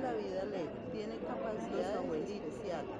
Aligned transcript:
la 0.00 0.14
vida 0.14 0.42
alegre, 0.42 0.70
tiene 0.92 1.18
capacidades 1.18 2.32
especiales, 2.32 2.96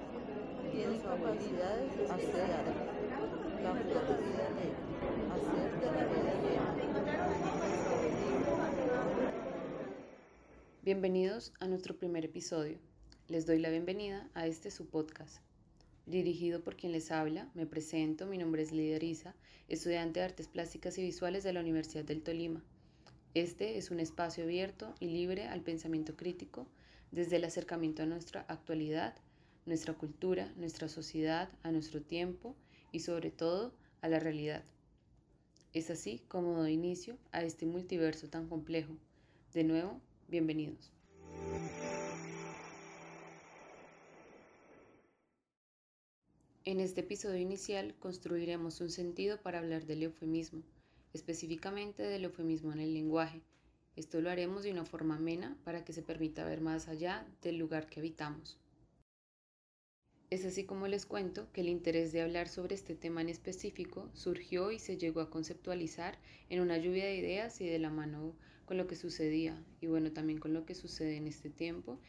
tiene 0.71 0.99
capacidades 0.99 1.93
especiales. 1.93 2.77
La 3.63 3.75
flor 3.75 3.87
de 3.87 3.95
la 3.95 4.17
vida 4.19 4.47
alegre, 4.47 4.77
hacer 5.33 5.81
de 5.81 5.87
la 5.87 6.05
vida 6.05 6.33
alegre. 6.33 6.91
Bienvenidos 10.83 11.55
a 11.61 11.69
nuestro 11.69 11.97
primer 11.97 12.27
episodio. 12.27 12.79
Les 13.29 13.47
doy 13.47 13.61
la 13.61 13.71
bienvenida 13.71 14.29
a 14.35 14.47
este 14.47 14.71
su 14.71 14.87
podcast. 14.87 15.39
Dirigido 16.05 16.63
por 16.63 16.77
quien 16.77 16.93
les 16.93 17.11
habla, 17.11 17.49
me 17.55 17.65
presento, 17.65 18.27
mi 18.27 18.37
nombre 18.37 18.63
es 18.63 18.73
Lidia 18.73 18.99
Riza, 18.99 19.35
estudiante 19.69 20.21
de 20.21 20.27
Artes 20.27 20.49
Plásticas 20.49 20.99
y 20.99 21.03
Visuales 21.03 21.45
de 21.45 21.55
la 21.55 21.61
Universidad 21.61 22.05
del 22.05 22.23
Tolima. 22.23 22.63
Este 23.33 23.79
es 23.79 23.91
un 23.91 24.01
espacio 24.01 24.45
abierto 24.45 24.95
y 25.01 25.07
libre 25.07 25.47
al 25.47 25.63
pensamiento 25.63 26.17
crítico 26.17 26.67
desde 27.11 27.37
el 27.37 27.45
acercamiento 27.45 28.03
a 28.03 28.07
nuestra 28.07 28.45
actualidad, 28.49 29.15
nuestra 29.67 29.95
cultura, 29.95 30.53
nuestra 30.57 30.89
sociedad, 30.89 31.49
a 31.63 31.71
nuestro 31.71 32.01
tiempo 32.01 32.55
y 32.93 33.01
sobre 33.01 33.31
todo 33.31 33.73
a 34.01 34.09
la 34.09 34.19
realidad. 34.19 34.65
Es 35.73 35.91
así 35.91 36.23
como 36.29 36.55
doy 36.55 36.73
inicio 36.73 37.17
a 37.33 37.43
este 37.43 37.67
multiverso 37.67 38.29
tan 38.29 38.49
complejo. 38.49 38.97
De 39.53 39.65
nuevo, 39.65 40.01
bienvenidos. 40.29 40.91
En 46.65 46.79
este 46.79 47.01
episodio 47.01 47.39
inicial 47.39 47.95
construiremos 47.99 48.81
un 48.81 48.91
sentido 48.91 49.41
para 49.41 49.59
hablar 49.59 49.87
del 49.87 50.03
eufemismo, 50.05 50.63
específicamente 51.13 52.03
del 52.03 52.25
eufemismo 52.25 52.73
en 52.73 52.81
el 52.81 52.95
lenguaje. 52.95 53.43
Esto 54.01 54.23
lo 54.23 54.31
haremos 54.31 54.63
de 54.63 54.73
una 54.73 54.87
forma 54.87 55.17
amena 55.17 55.59
para 55.63 55.85
que 55.85 55.93
se 55.93 56.01
permita 56.01 56.47
ver 56.47 56.63
más 56.63 56.89
allá 56.89 57.27
del 57.43 57.59
lugar 57.59 57.87
que 57.87 58.01
habitamos. 58.01 58.59
Es 60.31 60.47
así 60.47 60.65
como 60.65 60.89
les 60.89 61.05
cuento 61.05 61.53
que 61.53 61.61
el 61.61 61.69
interés 61.69 62.11
de 62.11 62.23
hablar 62.23 62.49
sobre 62.49 62.75
este 62.75 62.95
tema 62.95 63.21
en 63.21 63.29
específico 63.29 64.09
surgió 64.15 64.73
y 64.73 64.79
se 64.79 64.97
llegó 64.97 65.21
a 65.21 65.29
conceptualizar 65.29 66.19
en 66.49 66.63
una 66.63 66.79
lluvia 66.79 67.05
de 67.05 67.17
ideas 67.17 67.61
y 67.61 67.69
de 67.69 67.79
la 67.79 67.91
mano 67.91 68.35
con 68.65 68.79
lo 68.79 68.87
que 68.87 68.97
sucedía 68.97 69.63
y 69.83 69.87
bueno 69.87 70.11
también 70.13 70.39
con 70.39 70.55
lo 70.55 70.65
que 70.65 70.75
sucede 70.75 71.19
en 71.19 71.27
este 71.27 71.51
tiempo 71.51 72.01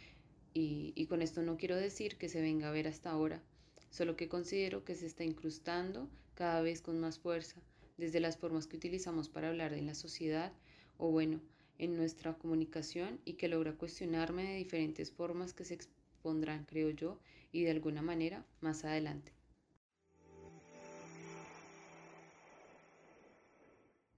y, 0.53 0.94
y 0.95 1.08
con 1.08 1.22
esto 1.22 1.42
no 1.42 1.58
quiero 1.58 1.76
decir 1.76 2.16
que 2.16 2.30
se 2.30 2.39
venga 2.39 2.70
a 2.70 2.72
ver 2.72 2.88
hasta 2.88 3.11
ahora, 3.11 3.44
solo 3.89 4.16
que 4.16 4.30
considero 4.30 4.86
que 4.86 4.95
se 4.95 5.08
está 5.08 5.26
incrustando 5.26 6.09
cada 6.36 6.61
vez 6.61 6.81
con 6.81 7.02
más 7.02 7.20
fuerza, 7.20 7.59
desde 7.98 8.22
las 8.22 8.38
formas 8.38 8.66
que 8.66 8.78
utilizamos 8.78 9.28
para 9.28 9.50
hablar 9.50 9.73
en 9.73 9.88
la 9.88 9.94
sociedad 9.94 10.53
o 10.98 11.11
bueno, 11.11 11.42
en 11.77 11.95
nuestra 11.95 12.33
comunicación 12.38 13.19
y 13.25 13.33
que 13.33 13.47
logra 13.47 13.73
cuestionarme 13.73 14.44
de 14.44 14.55
diferentes 14.58 15.11
formas 15.11 15.53
que 15.53 15.66
se 15.66 15.73
expondrán, 15.73 16.66
creo 16.66 16.89
yo, 16.89 17.19
y 17.52 17.64
de 17.64 17.72
alguna 17.72 18.02
manera 18.02 18.45
más 18.59 18.86
adelante. 18.86 19.33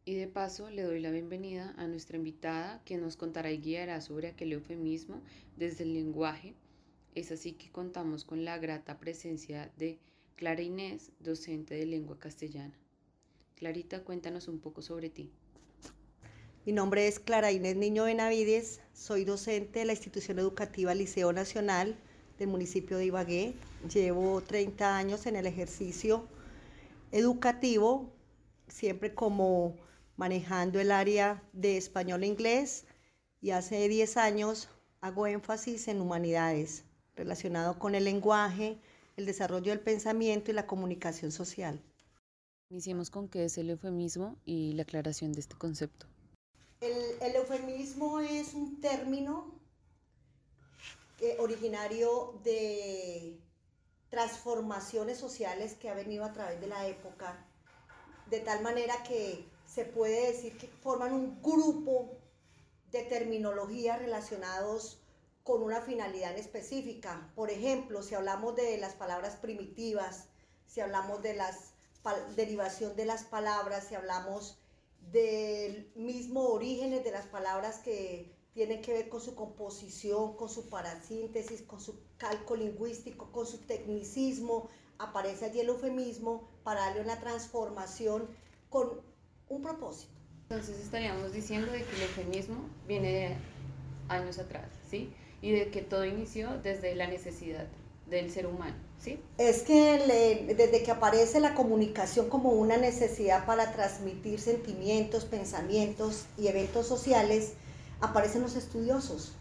Y 0.05 0.15
de 0.15 0.27
paso 0.27 0.69
le 0.69 0.83
doy 0.83 0.99
la 0.99 1.11
bienvenida 1.11 1.73
a 1.77 1.87
nuestra 1.87 2.17
invitada, 2.17 2.83
que 2.83 2.97
nos 2.97 3.15
contará 3.15 3.51
y 3.51 3.59
guiará 3.59 4.01
sobre 4.01 4.27
aquel 4.27 4.51
eufemismo 4.51 5.21
desde 5.55 5.83
el 5.85 5.93
lenguaje 5.93 6.55
es 7.15 7.31
así 7.31 7.53
que 7.53 7.69
contamos 7.69 8.25
con 8.25 8.43
la 8.43 8.57
grata 8.57 8.99
presencia 8.99 9.71
de 9.77 9.99
Clara 10.35 10.63
Inés, 10.63 11.11
docente 11.19 11.75
de 11.75 11.85
lengua 11.85 12.17
castellana. 12.17 12.73
Clarita, 13.55 14.03
cuéntanos 14.03 14.47
un 14.47 14.59
poco 14.59 14.81
sobre 14.81 15.11
ti. 15.11 15.31
Mi 16.65 16.71
nombre 16.71 17.09
es 17.09 17.19
Clara 17.19 17.51
Inés 17.51 17.75
Niño 17.75 18.05
Benavides, 18.05 18.79
soy 18.93 19.25
docente 19.25 19.79
de 19.79 19.85
la 19.85 19.91
institución 19.91 20.39
educativa 20.39 20.95
Liceo 20.95 21.33
Nacional 21.33 21.97
del 22.39 22.47
municipio 22.47 22.97
de 22.97 23.07
Ibagué. 23.07 23.53
Llevo 23.93 24.41
30 24.41 24.95
años 24.95 25.25
en 25.25 25.35
el 25.35 25.45
ejercicio 25.45 26.25
educativo, 27.11 28.13
siempre 28.69 29.13
como 29.13 29.75
manejando 30.15 30.79
el 30.79 30.93
área 30.93 31.43
de 31.51 31.75
español 31.75 32.23
e 32.23 32.27
inglés 32.27 32.85
y 33.41 33.51
hace 33.51 33.89
10 33.89 34.15
años 34.15 34.69
hago 35.01 35.27
énfasis 35.27 35.89
en 35.89 35.99
humanidades, 35.99 36.85
relacionado 37.17 37.77
con 37.77 37.93
el 37.93 38.05
lenguaje, 38.05 38.79
el 39.17 39.25
desarrollo 39.25 39.71
del 39.71 39.81
pensamiento 39.81 40.49
y 40.49 40.53
la 40.53 40.65
comunicación 40.65 41.33
social. 41.33 41.83
Iniciemos 42.69 43.09
con 43.09 43.27
qué 43.27 43.43
es 43.43 43.57
el 43.57 43.69
eufemismo 43.69 44.37
y 44.45 44.71
la 44.75 44.83
aclaración 44.83 45.33
de 45.33 45.41
este 45.41 45.57
concepto. 45.57 46.12
El, 46.83 47.35
eufemismo 47.37 48.19
es 48.19 48.53
un 48.53 48.81
término 48.81 49.57
originario 51.39 52.41
de 52.43 53.39
transformaciones 54.09 55.17
sociales 55.17 55.75
que 55.75 55.89
ha 55.89 55.93
venido 55.93 56.25
a 56.25 56.33
través 56.33 56.59
de 56.59 56.67
la 56.67 56.85
época, 56.87 57.47
de 58.29 58.41
tal 58.41 58.61
manera 58.63 59.01
que 59.03 59.47
se 59.65 59.85
puede 59.85 60.33
decir 60.33 60.57
que 60.57 60.67
forman 60.67 61.13
un 61.13 61.41
grupo 61.41 62.17
de 62.91 63.03
terminologías 63.03 63.99
relacionados 63.99 64.99
con 65.45 65.63
una 65.63 65.79
finalidad 65.79 66.37
específica. 66.37 67.31
Por 67.33 67.49
ejemplo, 67.49 68.03
si 68.03 68.15
hablamos 68.15 68.57
de 68.57 68.77
las 68.77 68.93
palabras 68.93 69.37
primitivas, 69.37 70.25
si 70.67 70.81
hablamos 70.81 71.21
de 71.21 71.35
la 71.35 71.57
derivación 72.35 72.97
de 72.97 73.05
las 73.05 73.23
palabras, 73.23 73.85
si 73.87 73.95
hablamos 73.95 74.57
del 75.13 75.91
mismo 75.95 76.41
orígenes 76.49 77.03
de 77.03 77.11
las 77.11 77.27
palabras 77.27 77.77
que 77.77 78.35
tienen 78.53 78.81
que 78.81 78.93
ver 78.93 79.09
con 79.09 79.21
su 79.21 79.35
composición, 79.35 80.35
con 80.35 80.49
su 80.49 80.69
parasíntesis, 80.69 81.61
con 81.61 81.79
su 81.79 81.99
cálculo 82.17 82.63
lingüístico, 82.63 83.31
con 83.31 83.45
su 83.45 83.59
tecnicismo, 83.59 84.69
aparece 84.97 85.45
allí 85.45 85.59
el 85.59 85.69
eufemismo 85.69 86.49
para 86.63 86.81
darle 86.81 87.01
una 87.01 87.19
transformación 87.19 88.27
con 88.69 89.01
un 89.49 89.61
propósito. 89.61 90.11
Entonces 90.49 90.79
estaríamos 90.79 91.31
diciendo 91.31 91.71
de 91.71 91.83
que 91.83 91.95
el 91.95 92.01
eufemismo 92.01 92.69
viene 92.87 93.11
de 93.11 93.37
años 94.09 94.39
atrás, 94.39 94.69
¿sí? 94.89 95.13
y 95.41 95.51
de 95.51 95.69
que 95.69 95.81
todo 95.81 96.05
inició 96.05 96.57
desde 96.61 96.95
la 96.95 97.05
necesidad 97.05 97.67
del 98.09 98.31
ser 98.31 98.47
humano, 98.47 98.75
¿sí? 98.99 99.19
Es 99.37 99.63
que 99.63 100.45
desde 100.55 100.83
que 100.83 100.91
aparece 100.91 101.39
la 101.39 101.55
comunicación 101.55 102.29
como 102.29 102.49
una 102.51 102.77
necesidad 102.77 103.45
para 103.45 103.71
transmitir 103.71 104.39
sentimientos, 104.39 105.25
pensamientos 105.25 106.25
y 106.37 106.47
eventos 106.47 106.87
sociales, 106.87 107.53
aparecen 108.01 108.41
los 108.41 108.55
estudiosos. 108.55 109.33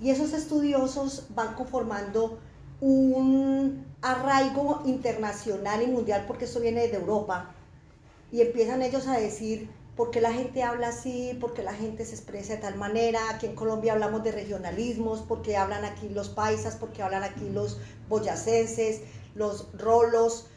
Y 0.00 0.10
esos 0.10 0.32
estudiosos 0.32 1.26
van 1.30 1.54
conformando 1.54 2.38
un 2.80 3.86
arraigo 4.02 4.82
internacional 4.84 5.82
y 5.82 5.86
mundial, 5.86 6.24
porque 6.26 6.44
eso 6.44 6.60
viene 6.60 6.86
de 6.88 6.96
Europa, 6.96 7.54
y 8.30 8.42
empiezan 8.42 8.82
ellos 8.82 9.06
a 9.06 9.18
decir, 9.18 9.70
por 9.96 10.10
qué 10.10 10.20
la 10.20 10.32
gente 10.32 10.62
habla 10.62 10.88
así, 10.88 11.36
por 11.40 11.54
qué 11.54 11.62
la 11.62 11.72
gente 11.72 12.04
se 12.04 12.14
expresa 12.14 12.54
de 12.54 12.60
tal 12.60 12.76
manera. 12.76 13.18
Aquí 13.30 13.46
en 13.46 13.54
Colombia 13.54 13.94
hablamos 13.94 14.22
de 14.22 14.30
regionalismos, 14.30 15.22
porque 15.26 15.56
hablan 15.56 15.84
aquí 15.84 16.10
los 16.10 16.28
paisas, 16.28 16.76
porque 16.76 17.02
hablan 17.02 17.22
aquí 17.22 17.48
los 17.48 17.78
boyacenses, 18.08 19.00
los 19.34 19.68
rolos. 19.72 20.48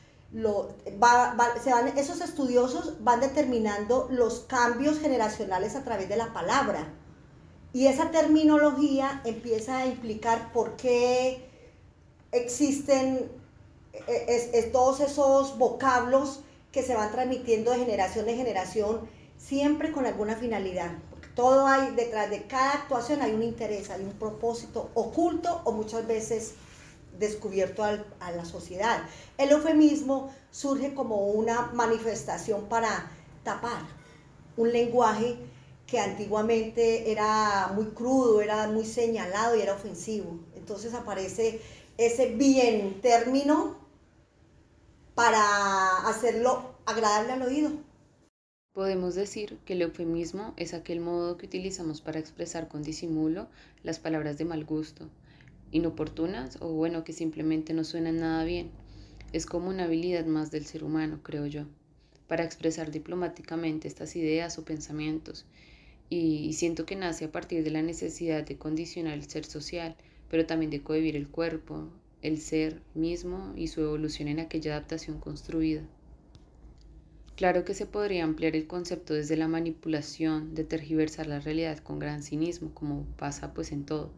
se 1.64 1.72
van, 1.72 1.98
esos 1.98 2.20
estudiosos 2.20 3.02
van 3.02 3.22
determinando 3.22 4.08
los 4.12 4.42
cambios 4.42 5.00
generacionales 5.00 5.76
a 5.76 5.84
través 5.86 6.10
de 6.10 6.18
la 6.18 6.34
palabra. 6.34 6.94
Y 7.72 7.88
esa 7.88 8.12
terminología 8.12 9.22
empieza 9.24 9.78
a 9.78 9.86
implicar 9.86 10.52
por 10.52 10.76
qué 10.76 11.48
existen 12.34 13.32
e, 13.94 14.70
todos 14.74 15.00
esos 15.00 15.58
vocablos 15.58 16.42
que 16.74 16.84
se 16.84 16.94
van 16.94 17.12
transmitiendo 17.12 17.72
de 17.72 17.78
generación 17.78 18.28
en 18.28 18.38
generación 18.38 19.19
siempre 19.40 19.92
con 19.92 20.06
alguna 20.06 20.36
finalidad, 20.36 20.92
porque 21.10 21.30
todo 21.30 21.66
hay, 21.66 21.96
detrás 21.96 22.30
de 22.30 22.44
cada 22.44 22.74
actuación 22.74 23.22
hay 23.22 23.34
un 23.34 23.42
interés, 23.42 23.90
hay 23.90 24.04
un 24.04 24.12
propósito 24.12 24.92
oculto 24.94 25.62
o 25.64 25.72
muchas 25.72 26.06
veces 26.06 26.54
descubierto 27.18 27.84
a 27.84 28.32
la 28.32 28.46
sociedad. 28.46 29.02
El 29.38 29.52
eufemismo 29.52 30.32
surge 30.52 30.94
como 30.94 31.28
una 31.28 31.72
manifestación 31.74 32.66
para 32.66 33.10
tapar 33.44 33.82
un 34.58 34.72
lenguaje 34.72 35.38
que 35.88 36.00
antiguamente 36.00 37.12
era 37.12 37.72
muy 37.74 37.86
crudo, 37.88 38.42
era 38.42 38.68
muy 38.68 38.86
señalado 38.86 39.56
y 39.56 39.62
era 39.62 39.74
ofensivo. 39.74 40.40
Entonces 40.56 40.94
aparece 40.94 41.62
ese 41.98 42.28
bien 42.28 43.02
término 43.02 43.78
para 45.16 46.08
hacerlo 46.08 46.76
agradable 46.86 47.34
al 47.34 47.42
oído. 47.42 47.89
Podemos 48.74 49.16
decir 49.16 49.58
que 49.66 49.74
el 49.74 49.82
eufemismo 49.82 50.54
es 50.56 50.76
aquel 50.76 51.00
modo 51.02 51.38
que 51.38 51.48
utilizamos 51.48 52.02
para 52.02 52.20
expresar 52.20 52.68
con 52.68 52.84
disimulo 52.84 53.50
las 53.84 53.98
palabras 53.98 54.38
de 54.38 54.46
mal 54.46 54.64
gusto, 54.64 55.10
inoportunas 55.72 56.58
o 56.62 56.72
bueno 56.72 57.04
que 57.04 57.12
simplemente 57.12 57.74
no 57.74 57.84
suenan 57.84 58.20
nada 58.20 58.44
bien. 58.44 58.70
Es 59.34 59.48
como 59.48 59.70
una 59.70 59.86
habilidad 59.86 60.26
más 60.28 60.52
del 60.52 60.66
ser 60.66 60.84
humano, 60.84 61.20
creo 61.24 61.48
yo, 61.48 61.66
para 62.28 62.44
expresar 62.44 62.92
diplomáticamente 62.92 63.88
estas 63.88 64.16
ideas 64.16 64.60
o 64.60 64.66
pensamientos. 64.66 65.46
y 66.12 66.54
siento 66.54 66.86
que 66.86 66.96
nace 66.96 67.26
a 67.26 67.32
partir 67.32 67.64
de 67.64 67.72
la 67.72 67.82
necesidad 67.82 68.46
de 68.46 68.58
condicionar 68.58 69.16
el 69.16 69.28
ser 69.28 69.46
social, 69.46 69.96
pero 70.30 70.46
también 70.46 70.72
de 70.72 70.84
cohibir 70.84 71.16
el 71.16 71.28
cuerpo, 71.28 71.90
el 72.22 72.40
ser 72.40 72.82
mismo 72.94 73.54
y 73.56 73.68
su 73.68 73.82
evolución 73.82 74.28
en 74.28 74.40
aquella 74.40 74.74
adaptación 74.74 75.20
construida. 75.20 75.82
Claro 77.40 77.64
que 77.64 77.74
se 77.74 77.86
podría 77.86 78.26
ampliar 78.26 78.58
el 78.58 78.68
concepto 78.68 79.14
desde 79.14 79.38
la 79.38 79.48
manipulación, 79.48 80.56
de 80.56 80.66
tergiversar 80.66 81.26
la 81.26 81.40
realidad 81.40 81.78
con 81.78 81.98
gran 81.98 82.22
cinismo, 82.22 82.74
como 82.74 83.06
pasa 83.16 83.54
pues 83.54 83.72
en 83.72 83.86
todo. 83.86 84.12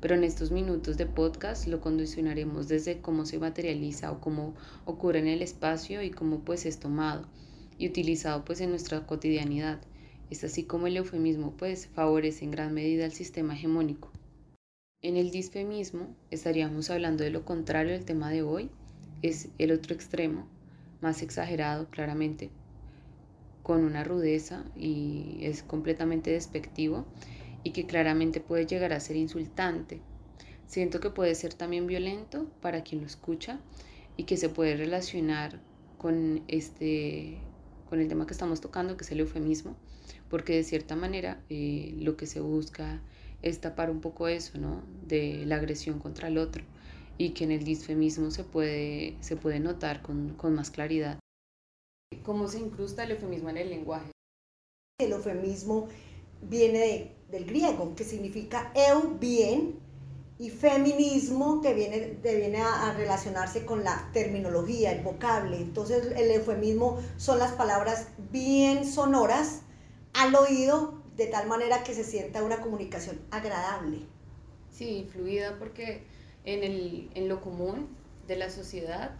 Pero 0.00 0.16
en 0.16 0.24
estos 0.24 0.50
minutos 0.50 0.96
de 0.96 1.06
podcast 1.06 1.68
lo 1.68 1.80
condicionaremos 1.80 2.66
desde 2.66 3.00
cómo 3.00 3.26
se 3.26 3.38
materializa 3.38 4.10
o 4.10 4.20
cómo 4.20 4.56
ocurre 4.86 5.20
en 5.20 5.28
el 5.28 5.40
espacio 5.40 6.02
y 6.02 6.10
cómo 6.10 6.40
pues 6.40 6.66
es 6.66 6.80
tomado 6.80 7.28
y 7.78 7.86
utilizado 7.86 8.44
pues 8.44 8.60
en 8.60 8.70
nuestra 8.70 9.06
cotidianidad 9.06 9.80
es 10.28 10.42
así 10.42 10.64
como 10.64 10.88
el 10.88 10.96
eufemismo 10.96 11.54
pues 11.56 11.86
favorece 11.86 12.44
en 12.44 12.50
gran 12.50 12.74
medida 12.74 13.04
el 13.04 13.12
sistema 13.12 13.54
hegemónico. 13.54 14.10
En 15.00 15.16
el 15.16 15.30
disfemismo 15.30 16.12
estaríamos 16.32 16.90
hablando 16.90 17.22
de 17.22 17.30
lo 17.30 17.44
contrario 17.44 17.92
del 17.92 18.04
tema 18.04 18.32
de 18.32 18.42
hoy, 18.42 18.68
es 19.22 19.46
el 19.58 19.70
otro 19.70 19.94
extremo, 19.94 20.48
más 21.00 21.22
exagerado 21.22 21.88
claramente, 21.90 22.50
con 23.62 23.84
una 23.84 24.02
rudeza 24.02 24.64
y 24.76 25.38
es 25.42 25.62
completamente 25.62 26.30
despectivo 26.30 27.06
y 27.62 27.72
que 27.72 27.86
claramente 27.86 28.40
puede 28.40 28.66
llegar 28.66 28.92
a 28.92 29.00
ser 29.00 29.16
insultante. 29.16 30.00
Siento 30.66 31.00
que 31.00 31.10
puede 31.10 31.34
ser 31.34 31.54
también 31.54 31.86
violento 31.86 32.46
para 32.60 32.82
quien 32.82 33.02
lo 33.02 33.06
escucha 33.06 33.60
y 34.16 34.24
que 34.24 34.36
se 34.36 34.48
puede 34.48 34.76
relacionar 34.76 35.60
con 35.98 36.42
este 36.48 37.38
con 37.90 38.00
el 38.00 38.08
tema 38.08 38.26
que 38.26 38.32
estamos 38.32 38.60
tocando, 38.60 38.98
que 38.98 39.04
es 39.04 39.12
el 39.12 39.20
eufemismo, 39.20 39.74
porque 40.28 40.54
de 40.54 40.64
cierta 40.64 40.94
manera 40.94 41.42
eh, 41.48 41.94
lo 41.98 42.18
que 42.18 42.26
se 42.26 42.40
busca 42.40 43.00
es 43.40 43.60
tapar 43.60 43.90
un 43.90 44.00
poco 44.00 44.28
eso, 44.28 44.58
¿no? 44.58 44.82
De 45.06 45.44
la 45.46 45.56
agresión 45.56 45.98
contra 45.98 46.28
el 46.28 46.36
otro 46.36 46.64
y 47.18 47.30
que 47.30 47.44
en 47.44 47.50
el 47.50 47.64
disfemismo 47.64 48.30
se 48.30 48.44
puede, 48.44 49.16
se 49.20 49.36
puede 49.36 49.58
notar 49.58 50.02
con, 50.02 50.34
con 50.34 50.54
más 50.54 50.70
claridad. 50.70 51.18
¿Cómo 52.22 52.48
se 52.48 52.60
incrusta 52.60 53.04
el 53.04 53.10
eufemismo 53.10 53.50
en 53.50 53.58
el 53.58 53.70
lenguaje? 53.70 54.10
El 55.00 55.12
eufemismo 55.12 55.88
viene 56.42 57.16
del 57.30 57.44
griego, 57.44 57.94
que 57.94 58.04
significa 58.04 58.72
eu, 58.74 59.18
bien, 59.18 59.80
y 60.38 60.50
feminismo, 60.50 61.60
que 61.60 61.74
viene, 61.74 62.16
viene 62.22 62.58
a, 62.58 62.88
a, 62.88 62.94
relacionarse 62.94 63.66
con 63.66 63.82
la 63.82 64.08
terminología, 64.12 64.92
el 64.92 65.02
vocable. 65.02 65.56
Entonces, 65.56 66.12
el 66.16 66.30
eufemismo 66.30 66.98
son 67.16 67.40
las 67.40 67.52
palabras 67.52 68.08
bien 68.30 68.86
sonoras 68.86 69.62
al 70.14 70.34
oído 70.36 71.02
de 71.16 71.26
tal 71.26 71.48
manera 71.48 71.82
que 71.82 71.92
se 71.92 72.04
sienta 72.04 72.44
una 72.44 72.60
comunicación 72.60 73.20
agradable. 73.32 74.06
Sí, 74.70 75.08
fluida 75.12 75.58
porque 75.58 76.04
en, 76.44 76.64
el, 76.64 77.10
en 77.14 77.28
lo 77.28 77.40
común 77.40 77.88
de 78.26 78.36
la 78.36 78.50
sociedad 78.50 79.10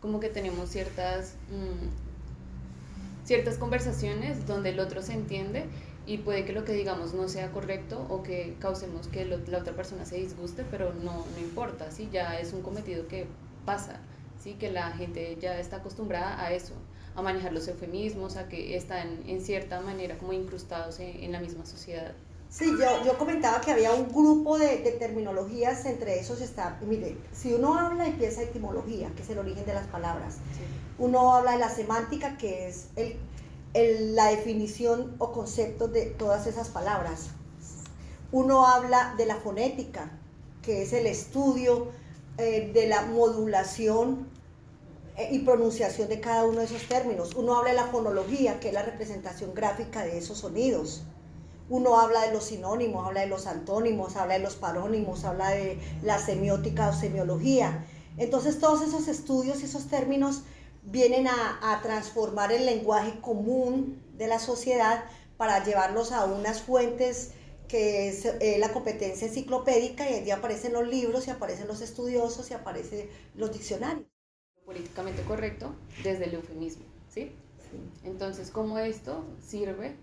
como 0.00 0.18
que 0.18 0.28
tenemos 0.28 0.68
ciertas, 0.68 1.36
mmm, 1.48 3.24
ciertas 3.24 3.56
conversaciones 3.56 4.46
donde 4.46 4.70
el 4.70 4.80
otro 4.80 5.00
se 5.00 5.12
entiende 5.14 5.66
y 6.06 6.18
puede 6.18 6.44
que 6.44 6.52
lo 6.52 6.64
que 6.64 6.72
digamos 6.72 7.14
no 7.14 7.28
sea 7.28 7.52
correcto 7.52 8.04
o 8.10 8.24
que 8.24 8.56
causemos 8.58 9.06
que 9.06 9.24
la 9.24 9.58
otra 9.58 9.72
persona 9.74 10.04
se 10.04 10.16
disguste, 10.16 10.64
pero 10.70 10.92
no, 10.92 11.24
no 11.24 11.38
importa, 11.38 11.90
¿sí? 11.92 12.08
ya 12.12 12.38
es 12.40 12.52
un 12.52 12.62
cometido 12.62 13.06
que 13.06 13.26
pasa, 13.64 14.00
¿sí? 14.42 14.54
que 14.54 14.72
la 14.72 14.90
gente 14.90 15.38
ya 15.40 15.60
está 15.60 15.76
acostumbrada 15.76 16.42
a 16.42 16.52
eso 16.52 16.74
a 17.14 17.22
manejar 17.22 17.52
los 17.52 17.68
eufemismos, 17.68 18.36
a 18.36 18.48
que 18.48 18.74
están 18.74 19.22
en 19.26 19.40
cierta 19.40 19.80
manera 19.80 20.16
como 20.18 20.32
incrustados 20.32 20.98
en 20.98 21.30
la 21.30 21.40
misma 21.40 21.66
sociedad. 21.66 22.14
Sí, 22.52 22.70
yo, 22.78 23.02
yo 23.02 23.16
comentaba 23.16 23.62
que 23.62 23.70
había 23.70 23.94
un 23.94 24.12
grupo 24.12 24.58
de, 24.58 24.82
de, 24.82 24.92
terminologías, 24.92 25.86
entre 25.86 26.20
esos 26.20 26.42
está, 26.42 26.78
mire, 26.82 27.16
si 27.32 27.54
uno 27.54 27.78
habla 27.78 28.06
y 28.06 28.12
piensa 28.12 28.42
etimología, 28.42 29.10
que 29.16 29.22
es 29.22 29.30
el 29.30 29.38
origen 29.38 29.64
de 29.64 29.72
las 29.72 29.86
palabras, 29.86 30.34
sí. 30.34 30.60
uno 30.98 31.34
habla 31.34 31.52
de 31.52 31.58
la 31.60 31.70
semántica, 31.70 32.36
que 32.36 32.68
es 32.68 32.88
el, 32.96 33.16
el, 33.72 34.14
la 34.14 34.26
definición 34.26 35.16
o 35.16 35.32
concepto 35.32 35.88
de 35.88 36.04
todas 36.04 36.46
esas 36.46 36.68
palabras. 36.68 37.30
Uno 38.32 38.66
habla 38.66 39.14
de 39.16 39.24
la 39.24 39.36
fonética, 39.36 40.10
que 40.60 40.82
es 40.82 40.92
el 40.92 41.06
estudio 41.06 41.88
eh, 42.36 42.70
de 42.74 42.86
la 42.86 43.06
modulación 43.06 44.28
eh, 45.16 45.30
y 45.32 45.38
pronunciación 45.38 46.10
de 46.10 46.20
cada 46.20 46.44
uno 46.44 46.58
de 46.58 46.66
esos 46.66 46.86
términos. 46.86 47.34
Uno 47.34 47.56
habla 47.56 47.70
de 47.70 47.76
la 47.76 47.86
fonología, 47.86 48.60
que 48.60 48.68
es 48.68 48.74
la 48.74 48.82
representación 48.82 49.54
gráfica 49.54 50.04
de 50.04 50.18
esos 50.18 50.36
sonidos. 50.36 51.02
Uno 51.68 52.00
habla 52.00 52.22
de 52.22 52.32
los 52.32 52.44
sinónimos, 52.44 53.06
habla 53.06 53.20
de 53.20 53.28
los 53.28 53.46
antónimos, 53.46 54.16
habla 54.16 54.34
de 54.34 54.40
los 54.40 54.56
parónimos, 54.56 55.24
habla 55.24 55.50
de 55.50 55.78
la 56.02 56.18
semiótica 56.18 56.88
o 56.88 56.92
semiología. 56.92 57.86
Entonces 58.18 58.58
todos 58.58 58.82
esos 58.82 59.08
estudios 59.08 59.62
y 59.62 59.64
esos 59.64 59.88
términos 59.88 60.42
vienen 60.82 61.28
a, 61.28 61.58
a, 61.62 61.80
transformar 61.80 62.52
el 62.52 62.66
lenguaje 62.66 63.20
común 63.20 64.02
de 64.18 64.26
la 64.26 64.38
sociedad 64.38 65.04
para 65.36 65.64
llevarlos 65.64 66.12
a 66.12 66.24
unas 66.24 66.62
fuentes 66.62 67.32
que 67.68 68.08
es 68.08 68.26
eh, 68.26 68.58
la 68.58 68.70
competencia 68.70 69.26
enciclopédica 69.26 70.10
y 70.10 70.14
allí 70.14 70.30
aparecen 70.30 70.74
los 70.74 70.86
libros 70.86 71.26
y 71.26 71.30
aparecen 71.30 71.68
los 71.68 71.80
estudiosos 71.80 72.50
y 72.50 72.54
aparecen 72.54 73.08
los 73.34 73.50
diccionarios 73.50 74.06
políticamente 74.66 75.22
correcto 75.22 75.74
desde 76.02 76.26
el 76.26 76.34
eufemismo, 76.34 76.84
¿sí? 77.08 77.32
sí. 77.70 77.78
Entonces, 78.04 78.50
¿cómo 78.50 78.78
esto 78.78 79.24
sirve 79.40 79.96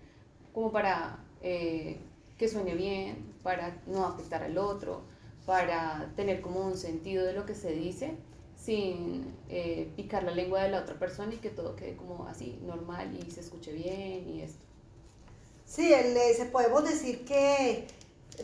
como 0.52 0.72
para 0.72 1.24
eh, 1.42 1.98
que 2.38 2.48
suene 2.48 2.74
bien, 2.74 3.34
para 3.42 3.80
no 3.86 4.06
afectar 4.06 4.42
al 4.42 4.58
otro, 4.58 5.02
para 5.46 6.12
tener 6.16 6.40
como 6.40 6.60
un 6.60 6.76
sentido 6.76 7.24
de 7.24 7.32
lo 7.32 7.46
que 7.46 7.54
se 7.54 7.72
dice 7.72 8.16
sin 8.56 9.34
eh, 9.48 9.90
picar 9.96 10.22
la 10.22 10.32
lengua 10.32 10.62
de 10.62 10.70
la 10.70 10.80
otra 10.80 10.98
persona 10.98 11.34
y 11.34 11.38
que 11.38 11.48
todo 11.48 11.76
quede 11.76 11.96
como 11.96 12.26
así, 12.26 12.58
normal 12.62 13.10
y 13.18 13.30
se 13.30 13.40
escuche 13.40 13.72
bien 13.72 14.28
y 14.28 14.42
esto? 14.42 14.64
Sí, 15.64 15.92
el, 15.92 16.14
se 16.36 16.46
podemos 16.46 16.84
decir 16.84 17.24
que 17.24 17.86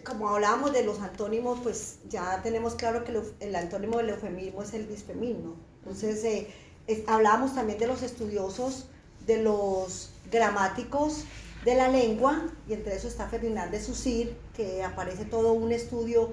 como 0.04 0.28
hablábamos 0.28 0.72
de 0.72 0.84
los 0.84 1.00
antónimos, 1.00 1.60
pues 1.62 1.98
ya 2.08 2.42
tenemos 2.42 2.74
claro 2.74 3.04
que 3.04 3.20
el 3.40 3.56
antónimo 3.56 3.98
del 3.98 4.10
eufemismo 4.10 4.62
es 4.62 4.74
el 4.74 4.88
disfemismo. 4.88 5.54
Entonces, 5.78 6.24
eh, 6.24 6.48
es, 6.86 7.02
hablábamos 7.06 7.54
también 7.54 7.78
de 7.78 7.86
los 7.86 8.02
estudiosos, 8.02 8.86
de 9.26 9.42
los 9.42 10.10
gramáticos 10.30 11.24
de 11.66 11.74
la 11.74 11.88
lengua, 11.88 12.44
y 12.68 12.74
entre 12.74 12.94
eso 12.94 13.08
está 13.08 13.26
Ferdinand 13.26 13.72
de 13.72 13.80
Saussure, 13.80 14.36
que 14.54 14.84
aparece 14.84 15.24
todo 15.24 15.52
un 15.52 15.72
estudio 15.72 16.32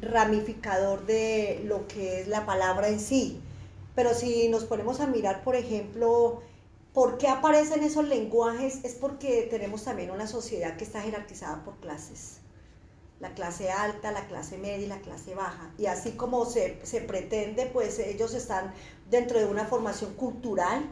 ramificador 0.00 1.04
de 1.06 1.60
lo 1.64 1.88
que 1.88 2.20
es 2.20 2.28
la 2.28 2.46
palabra 2.46 2.86
en 2.86 3.00
sí. 3.00 3.40
Pero 3.96 4.14
si 4.14 4.48
nos 4.48 4.64
ponemos 4.64 5.00
a 5.00 5.08
mirar, 5.08 5.42
por 5.42 5.56
ejemplo, 5.56 6.40
por 6.94 7.18
qué 7.18 7.26
aparecen 7.26 7.82
esos 7.82 8.06
lenguajes, 8.06 8.84
es 8.84 8.94
porque 8.94 9.48
tenemos 9.50 9.82
también 9.82 10.12
una 10.12 10.28
sociedad 10.28 10.76
que 10.76 10.84
está 10.84 11.02
jerarquizada 11.02 11.64
por 11.64 11.74
clases 11.80 12.36
la 13.18 13.34
clase 13.34 13.68
alta, 13.68 14.12
la 14.12 14.28
clase 14.28 14.58
media 14.58 14.84
y 14.84 14.86
la 14.86 15.00
clase 15.00 15.34
baja. 15.34 15.72
Y 15.76 15.86
así 15.86 16.12
como 16.12 16.44
se, 16.44 16.78
se, 16.86 17.00
pretende, 17.00 17.66
pues 17.66 17.98
ellos 17.98 18.32
están 18.32 18.72
dentro 19.10 19.40
de 19.40 19.46
una 19.46 19.64
formación 19.64 20.14
cultural 20.14 20.88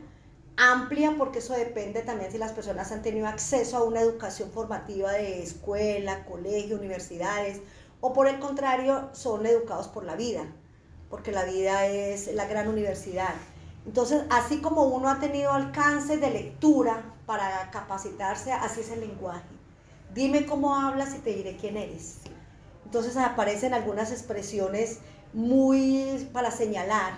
amplia, 0.57 1.15
porque 1.19 1.41
eso 1.41 1.55
depende 1.55 2.03
también 2.03 2.33
si 2.33 2.39
las 2.39 2.53
personas 2.53 2.93
han 2.93 3.03
tenido 3.03 3.27
acceso 3.27 3.77
a 3.77 3.85
una 3.85 4.01
educación 4.01 4.51
formativa 4.51 5.13
de 5.13 5.43
escuela, 5.43 6.25
colegio, 6.25 6.77
universidades, 6.77 7.61
o 8.01 8.13
por 8.13 8.29
el 8.29 8.39
contrario, 8.39 9.11
son 9.13 9.47
educados 9.47 9.89
por 9.89 10.05
la 10.05 10.17
vida, 10.17 10.45
porque 11.11 11.33
la 11.33 11.45
vida 11.45 11.87
es 11.87 12.33
la 12.35 12.47
gran 12.47 12.69
universidad. 12.69 13.35
Entonces, 13.87 14.25
así 14.31 14.61
como 14.61 14.85
uno 14.85 15.09
ha 15.09 15.21
tenido 15.21 15.53
alcance 15.53 16.17
de 16.17 16.31
lectura 16.31 17.15
para 17.27 17.71
capacitarse, 17.71 18.53
así 18.53 18.81
es 18.81 18.91
el 18.91 19.01
lenguaje 19.01 19.57
dime 20.17 20.47
cómo 20.47 20.75
hablas 20.75 21.15
y 21.15 21.19
te 21.19 21.35
diré 21.35 21.57
quién 21.57 21.77
eres. 21.77 22.17
Entonces 22.85 23.17
aparecen 23.17 23.75
algunas 23.75 24.11
expresiones 24.11 25.01
muy 25.33 26.29
para 26.33 26.51
señalar, 26.51 27.13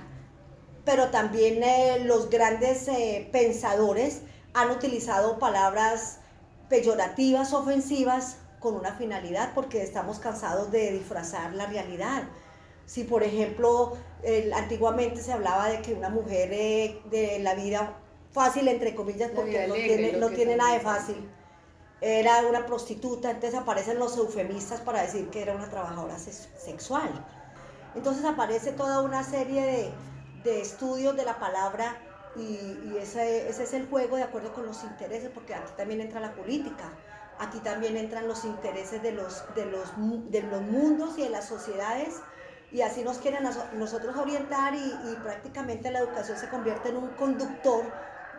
pero 0.89 1.11
también 1.11 1.63
eh, 1.63 2.03
los 2.07 2.31
grandes 2.31 2.89
eh, 2.89 3.29
pensadores 3.31 4.23
han 4.55 4.71
utilizado 4.71 5.39
palabras 5.39 6.21
peyorativas, 6.71 7.53
ofensivas, 7.53 8.39
con 8.59 8.75
una 8.75 8.95
finalidad, 8.95 9.53
porque 9.55 9.83
estamos 9.83 10.19
cansados 10.19 10.71
de 10.73 10.93
disfrazar 10.93 11.53
la 11.53 11.67
realidad. 11.67 12.23
Si, 12.87 13.05
por 13.05 13.23
ejemplo, 13.23 13.99
antiguamente 14.55 15.21
se 15.21 15.31
hablaba 15.31 15.69
de 15.69 15.83
que 15.83 15.93
una 15.93 16.09
mujer 16.09 16.49
eh, 16.55 17.03
de 17.11 17.39
la 17.41 17.55
vida 17.55 17.99
fácil, 18.33 18.67
entre 18.67 18.95
comillas, 18.95 19.31
porque 19.35 19.69
no 19.69 19.75
tiene, 19.75 20.13
no 20.13 20.31
tiene 20.31 20.57
nada 20.57 20.73
de 20.73 20.81
fácil 20.81 21.17
era 22.01 22.47
una 22.49 22.65
prostituta, 22.65 23.33
entonces 23.33 23.59
aparecen 23.59 23.99
los 23.99 24.17
eufemistas 24.17 24.81
para 24.81 25.03
decir 25.03 25.29
que 25.29 25.43
era 25.43 25.55
una 25.55 25.69
trabajadora 25.69 26.17
sexual. 26.19 27.11
Entonces 27.97 28.25
aparece 28.25 28.71
toda 28.71 29.03
una 29.03 29.25
serie 29.25 29.63
de, 29.63 29.93
de 30.45 30.61
estudios 30.61 31.17
de 31.17 31.25
la 31.25 31.39
palabra 31.39 31.97
y, 32.37 32.43
y 32.43 32.97
ese, 33.01 33.49
ese, 33.49 33.65
es 33.65 33.73
el 33.73 33.87
juego 33.89 34.17
de 34.17 34.23
acuerdo 34.23 34.53
con 34.53 34.67
los 34.67 34.85
intereses, 34.85 35.31
porque 35.33 35.55
aquí 35.55 35.73
también 35.77 36.01
entra 36.01 36.21
la 36.21 36.33
política. 36.35 36.93
aquí 37.39 37.59
también 37.61 37.97
entran 37.97 38.27
los 38.27 38.45
intereses 38.45 39.03
de 39.03 39.13
los, 39.13 39.43
de 39.55 39.67
los, 39.67 39.93
de 40.31 40.43
los 40.43 40.63
mundos 40.63 41.19
y 41.19 41.23
de 41.23 41.31
las 41.31 41.47
sociedades 41.47 42.17
y 42.71 42.83
así 42.83 43.03
nos 43.03 43.19
quieren 43.19 43.47
a 43.47 43.73
nosotros 43.75 44.17
orientar 44.17 44.75
y, 44.75 44.79
y, 44.79 45.17
prácticamente 45.23 45.91
la 45.91 46.01
educación 46.01 46.39
se 46.39 46.49
convierte 46.49 46.91
en 46.91 46.97
un 46.99 47.09
conductor 47.11 47.85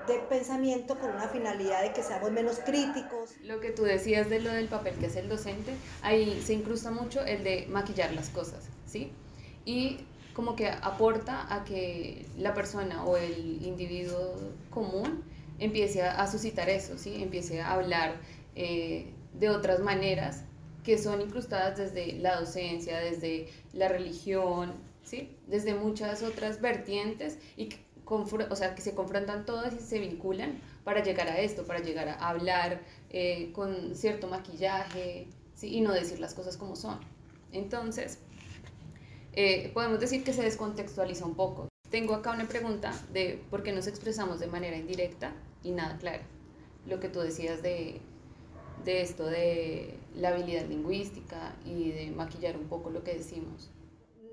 de 0.07 0.19
pensamiento 0.29 0.97
con 0.99 1.11
una 1.11 1.27
finalidad 1.27 1.81
de 1.81 1.93
que 1.93 2.03
seamos 2.03 2.31
menos 2.31 2.59
críticos. 2.59 3.31
Lo 3.43 3.59
que 3.59 3.71
tú 3.71 3.83
decías 3.83 4.29
de 4.29 4.39
lo 4.39 4.51
del 4.51 4.67
papel 4.67 4.95
que 4.95 5.07
es 5.07 5.15
el 5.15 5.29
docente, 5.29 5.73
ahí 6.01 6.41
se 6.45 6.53
incrusta 6.53 6.91
mucho 6.91 7.21
el 7.21 7.43
de 7.43 7.67
maquillar 7.69 8.13
las 8.13 8.29
cosas, 8.29 8.65
¿sí? 8.85 9.11
Y 9.65 10.05
como 10.39 10.55
que 10.55 10.69
aporta 10.69 11.53
a 11.53 11.65
que 11.65 12.25
la 12.37 12.53
persona 12.53 13.03
o 13.03 13.17
el 13.17 13.61
individuo 13.61 14.37
común 14.69 15.25
empiece 15.59 16.01
a 16.01 16.25
suscitar 16.31 16.69
eso, 16.69 16.97
¿sí? 16.97 17.21
Empiece 17.21 17.59
a 17.59 17.73
hablar 17.73 18.21
eh, 18.55 19.11
de 19.33 19.49
otras 19.49 19.81
maneras 19.81 20.45
que 20.81 20.97
son 20.97 21.19
incrustadas 21.19 21.77
desde 21.77 22.13
la 22.19 22.39
docencia, 22.39 22.99
desde 22.99 23.49
la 23.73 23.89
religión, 23.89 24.75
¿sí? 25.03 25.35
desde 25.47 25.73
muchas 25.73 26.23
otras 26.23 26.61
vertientes 26.61 27.37
y 27.57 27.65
que, 27.65 27.79
o 28.05 28.55
sea, 28.55 28.75
que 28.75 28.81
se 28.81 28.95
confrontan 28.95 29.45
todas 29.45 29.73
y 29.73 29.83
se 29.83 29.99
vinculan 29.99 30.61
para 30.85 31.03
llegar 31.03 31.27
a 31.27 31.37
esto, 31.41 31.65
para 31.65 31.79
llegar 31.79 32.07
a 32.07 32.29
hablar 32.29 32.79
eh, 33.09 33.51
con 33.51 33.93
cierto 33.93 34.29
maquillaje 34.29 35.27
¿sí? 35.53 35.75
y 35.75 35.81
no 35.81 35.91
decir 35.91 36.21
las 36.21 36.33
cosas 36.33 36.55
como 36.55 36.77
son. 36.77 36.97
Entonces, 37.51 38.19
eh, 39.41 39.71
podemos 39.73 39.99
decir 39.99 40.23
que 40.23 40.33
se 40.33 40.41
descontextualiza 40.41 41.25
un 41.25 41.35
poco. 41.35 41.69
Tengo 41.89 42.13
acá 42.13 42.31
una 42.31 42.47
pregunta 42.47 42.91
de 43.13 43.41
por 43.49 43.63
qué 43.63 43.71
nos 43.71 43.87
expresamos 43.87 44.39
de 44.39 44.47
manera 44.47 44.77
indirecta 44.77 45.33
y 45.63 45.71
nada 45.71 45.97
clara. 45.97 46.23
Lo 46.85 46.99
que 46.99 47.09
tú 47.09 47.19
decías 47.19 47.61
de 47.61 48.01
de 48.83 49.01
esto 49.01 49.25
de 49.25 49.97
la 50.15 50.29
habilidad 50.29 50.65
lingüística 50.65 51.55
y 51.65 51.91
de 51.91 52.11
maquillar 52.11 52.57
un 52.57 52.67
poco 52.67 52.89
lo 52.89 53.03
que 53.03 53.13
decimos. 53.13 53.69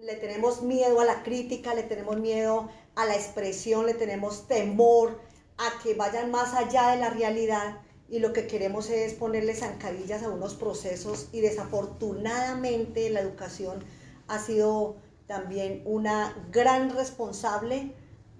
Le 0.03 0.15
tenemos 0.15 0.63
miedo 0.63 1.01
a 1.01 1.05
la 1.05 1.23
crítica, 1.23 1.75
le 1.75 1.83
tenemos 1.83 2.19
miedo 2.19 2.69
a 2.95 3.07
la 3.07 3.15
expresión, 3.15 3.87
le 3.87 3.95
tenemos 3.95 4.47
temor 4.47 5.21
a 5.59 5.83
que 5.83 5.95
vayan 5.95 6.31
más 6.31 6.55
allá 6.55 6.91
de 6.91 6.99
la 6.99 7.11
realidad 7.11 7.81
y 8.09 8.21
lo 8.21 8.33
que 8.33 8.47
queremos 8.47 8.89
es 8.91 9.15
ponerle 9.15 9.55
zancadillas 9.55 10.23
a 10.23 10.29
unos 10.29 10.55
procesos 10.55 11.29
y 11.33 11.41
desafortunadamente 11.41 13.11
la 13.11 13.21
educación 13.21 13.83
ha 14.29 14.39
sido 14.39 14.97
también 15.27 15.83
una 15.85 16.35
gran 16.51 16.95
responsable 16.95 17.93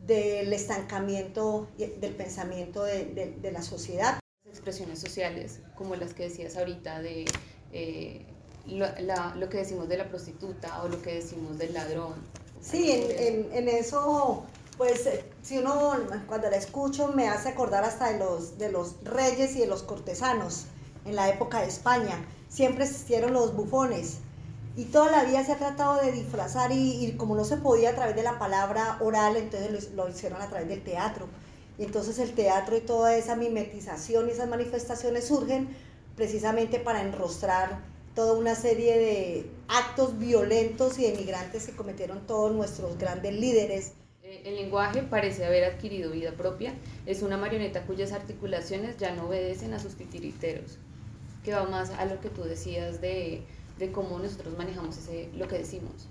del 0.07 0.53
estancamiento 0.53 1.69
del 1.77 2.15
pensamiento 2.15 2.85
de, 2.85 3.37
de 3.41 3.53
la 3.53 3.63
sociedad 3.63 4.19
expresiones 4.57 4.99
sociales, 4.99 5.61
como 5.75 5.97
las 5.97 6.15
que 6.15 6.25
decías 6.25 6.57
ahorita 6.57 7.03
de 7.03 7.27
eh, 7.73 8.25
lo, 8.67 8.87
lo, 9.37 9.49
que 9.49 9.59
decimos 9.59 9.89
de 9.89 9.97
la 9.99 10.09
prostituta 10.09 10.83
o 10.83 10.89
lo 10.89 11.01
que 11.03 11.15
decimos 11.15 11.59
del 11.59 11.75
ladrón. 11.75 12.15
Sí, 12.61 12.91
en, 12.91 13.53
en, 13.53 13.69
eso, 13.69 14.45
pues 14.77 15.07
eh, 15.07 15.25
si 15.43 15.59
uno 15.59 15.93
cuando 16.27 16.51
la 16.51 16.57
escucho 16.57 17.09
me 17.09 17.29
hace 17.29 17.51
acordar 17.51 17.85
hasta 17.85 18.11
de 18.13 18.19
los, 18.19 18.59
de 18.59 18.73
los 18.73 18.97
reyes 19.05 19.55
y 19.57 19.61
de 19.61 19.67
los 19.67 19.83
cortesanos 19.83 20.65
en 21.05 21.15
la 21.15 21.29
época 21.29 21.61
de 21.61 21.69
España. 21.69 22.25
Siempre 22.49 22.85
existieron 22.85 23.33
los 23.33 23.55
bufones 23.55 24.19
y 24.77 24.85
toda 24.85 25.11
la 25.11 25.25
vida 25.25 25.43
se 25.43 25.53
ha 25.53 25.57
tratado 25.57 26.03
de 26.03 26.13
disfrazar 26.13 26.71
y, 26.71 27.07
y 27.07 27.13
como 27.13 27.35
no 27.35 27.45
se 27.45 27.57
podía 27.57 27.91
a 27.91 27.95
través 27.95 28.15
de 28.15 28.23
la 28.23 28.39
palabra 28.39 28.99
oral, 29.01 29.37
entonces 29.37 29.91
lo, 29.95 30.05
lo 30.05 30.11
hicieron 30.11 30.41
a 30.43 30.49
través 30.49 30.69
del 30.69 30.85
teatro. 30.85 31.27
Y 31.79 31.85
entonces 31.85 32.19
el 32.19 32.35
teatro 32.35 32.77
y 32.77 32.81
toda 32.81 33.17
esa 33.17 33.37
mimetización 33.37 34.29
y 34.29 34.33
esas 34.33 34.49
manifestaciones 34.49 35.27
surgen 35.27 35.69
precisamente 36.15 36.79
para 36.79 37.03
enrostrar 37.03 37.81
toda 38.15 38.35
una 38.35 38.55
serie 38.55 38.99
de 38.99 39.51
actos 39.69 40.19
violentos 40.19 40.99
y 40.99 41.03
denigrantes 41.03 41.67
que 41.67 41.73
cometieron 41.73 42.27
todos 42.27 42.53
nuestros 42.53 42.99
grandes 42.99 43.35
líderes. 43.35 43.93
Eh, 44.23 44.43
el 44.47 44.57
lenguaje 44.57 45.03
parece 45.03 45.45
haber 45.45 45.65
adquirido 45.65 46.11
vida 46.11 46.33
propia, 46.33 46.75
es 47.05 47.23
una 47.23 47.37
marioneta 47.37 47.85
cuyas 47.87 48.13
articulaciones 48.13 48.97
ya 48.97 49.15
no 49.15 49.27
obedecen 49.27 49.75
a 49.75 49.79
sus 49.79 49.95
titiriteros, 49.97 50.79
que 51.45 51.53
va 51.53 51.65
más 51.65 51.91
a 51.91 52.07
lo 52.07 52.21
que 52.21 52.31
tú 52.31 52.43
decías 52.43 53.03
de, 53.03 53.43
de 53.79 53.93
cómo 53.93 54.19
nosotros 54.19 54.57
manejamos 54.57 54.97
ese, 54.97 55.31
lo 55.37 55.49
que 55.49 55.59
decimos. 55.59 56.09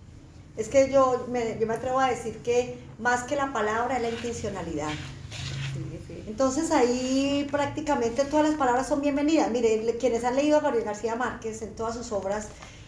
Es 0.57 0.69
que 0.69 0.89
yo 0.91 1.25
me, 1.29 1.57
yo 1.59 1.67
me 1.67 1.73
atrevo 1.73 1.99
a 1.99 2.09
decir 2.09 2.37
que 2.37 2.77
más 2.99 3.23
que 3.23 3.35
la 3.35 3.51
palabra 3.51 3.97
es 3.97 4.01
la 4.01 4.09
intencionalidad. 4.09 4.93
Entonces 6.27 6.71
ahí 6.71 7.47
prácticamente 7.51 8.23
todas 8.25 8.49
las 8.49 8.57
palabras 8.57 8.87
son 8.87 9.01
bienvenidas. 9.01 9.51
Mire, 9.51 9.97
quienes 9.99 10.23
han 10.23 10.35
leído 10.35 10.57
a 10.57 10.61
Gabriel 10.61 10.85
García 10.85 11.15
Márquez 11.15 11.61
en 11.61 11.75
todas 11.75 11.95
sus 11.95 12.11
obras, 12.11 12.47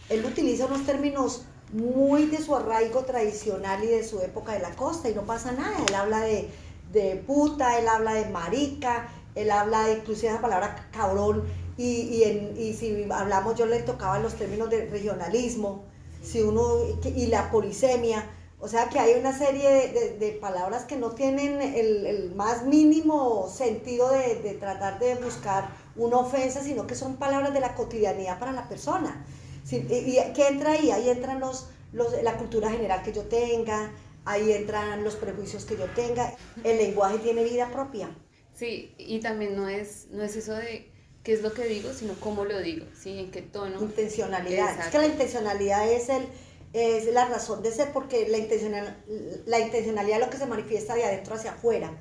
él 0.10 0.26
utiliza 0.26 0.66
unos 0.66 0.86
términos 0.86 1.44
muy 1.74 2.26
de 2.28 2.38
su 2.38 2.56
arraigo 2.56 3.04
tradicional 3.04 3.84
y 3.84 3.88
de 3.88 4.04
su 4.04 4.22
época 4.22 4.54
de 4.54 4.60
la 4.60 4.72
costa 4.72 5.10
y 5.10 5.14
no 5.14 5.24
pasa 5.24 5.52
nada. 5.52 5.76
Él 5.86 5.94
habla 5.94 6.22
de, 6.22 6.50
de 6.94 7.16
puta, 7.28 7.78
él 7.78 7.88
habla 7.88 8.14
de 8.14 8.30
marica, 8.30 9.10
él 9.36 9.52
habla 9.52 9.84
de 9.84 9.94
inclusive 9.96 10.32
esa 10.32 10.42
palabra 10.42 10.88
cabrón 10.92 11.44
y, 11.78 12.02
y, 12.02 12.24
en, 12.24 12.58
y 12.58 12.74
si 12.74 13.08
hablamos 13.12 13.56
yo 13.56 13.66
le 13.66 13.82
tocaba 13.82 14.20
los 14.20 14.36
términos 14.36 14.70
de 14.70 14.86
regionalismo 14.86 15.86
si 16.22 16.42
uno 16.42 16.80
y 17.04 17.28
la 17.28 17.52
polisemia 17.52 18.26
o 18.60 18.68
sea 18.68 18.90
que 18.90 19.00
hay 19.00 19.14
una 19.20 19.38
serie 19.38 20.16
de, 20.20 20.32
palabras 20.42 20.86
que 20.86 20.96
no 20.96 21.12
tienen 21.12 21.62
el, 21.62 22.34
más 22.36 22.66
mínimo 22.66 23.48
sentido 23.50 24.10
de, 24.10 24.56
tratar 24.60 24.98
de 24.98 25.14
buscar 25.16 25.70
una 25.96 26.18
ofensa, 26.18 26.64
sino 26.64 26.88
que 26.88 26.96
son 26.96 27.18
palabras 27.18 27.54
de 27.54 27.60
la 27.60 27.76
cotidianidad 27.76 28.40
para 28.40 28.52
la 28.52 28.68
persona. 28.68 29.26
¿Y, 29.70 30.18
qué 30.34 30.48
entra 30.48 30.72
ahí? 30.72 30.90
Ahí 30.90 31.10
entran 31.10 31.40
los, 31.40 31.68
la 31.94 32.38
cultura 32.38 32.72
general 32.72 33.04
que 33.04 33.14
yo 33.14 33.26
tenga, 33.26 33.92
ahí 34.26 34.52
entran 34.52 35.04
los 35.04 35.16
prejuicios 35.16 35.64
que 35.66 35.78
yo 35.78 35.86
tenga. 35.96 36.34
El 36.64 36.78
lenguaje 36.78 37.20
tiene 37.20 37.44
vida 37.44 37.70
propia. 37.72 38.10
Sí, 38.56 38.96
y 38.98 39.20
también 39.20 39.56
no 39.56 39.70
es, 39.70 40.08
no 40.10 40.24
es 40.24 40.36
eso 40.36 40.54
de 40.54 40.92
qué 41.28 41.34
es 41.34 41.42
lo 41.42 41.52
que 41.52 41.66
digo, 41.66 41.92
sino 41.92 42.14
cómo 42.22 42.46
lo 42.46 42.58
digo, 42.62 42.86
¿sí? 42.98 43.20
En 43.20 43.32
qué 43.32 43.42
tono. 43.42 43.82
Intencionalidad. 43.82 44.80
Es 44.80 44.88
que 44.88 44.98
la 44.98 45.08
intencionalidad 45.08 45.92
es 45.92 46.08
el 46.08 46.26
es 46.72 47.14
la 47.14 47.26
razón 47.26 47.62
de 47.62 47.70
ser 47.74 47.92
porque 47.92 48.30
la, 48.30 48.38
intencional, 48.38 49.04
la 49.46 49.60
intencionalidad 49.60 50.20
es 50.20 50.26
lo 50.26 50.32
que 50.32 50.38
se 50.38 50.46
manifiesta 50.46 50.96
de 50.96 51.04
adentro 51.04 51.36
hacia 51.36 51.52
afuera. 51.52 51.92